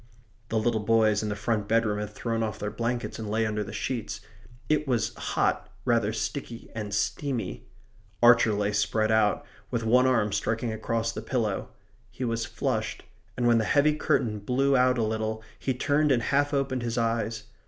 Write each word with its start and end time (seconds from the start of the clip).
The 0.49 0.57
little 0.57 0.79
boys 0.83 1.21
in 1.21 1.29
the 1.29 1.35
front 1.35 1.67
bedroom 1.67 1.99
had 1.99 2.09
thrown 2.09 2.41
off 2.41 2.57
their 2.57 2.71
blankets 2.71 3.19
and 3.19 3.29
lay 3.29 3.45
under 3.45 3.63
the 3.63 3.71
sheets. 3.71 4.19
It 4.67 4.87
was 4.87 5.13
hot; 5.13 5.69
rather 5.85 6.11
sticky 6.11 6.71
and 6.73 6.91
steamy. 6.91 7.67
Archer 8.23 8.55
lay 8.55 8.71
spread 8.71 9.11
out, 9.11 9.45
with 9.69 9.83
one 9.83 10.07
arm 10.07 10.31
striking 10.31 10.73
across 10.73 11.11
the 11.11 11.21
pillow. 11.21 11.69
He 12.09 12.25
was 12.25 12.45
flushed; 12.45 13.03
and 13.37 13.45
when 13.45 13.59
the 13.59 13.63
heavy 13.63 13.93
curtain 13.95 14.39
blew 14.39 14.75
out 14.75 14.97
a 14.97 15.03
little 15.03 15.43
he 15.59 15.75
turned 15.75 16.11
and 16.11 16.23
half 16.23 16.51
opened 16.51 16.81
his 16.81 16.97
eyes. 16.97 17.43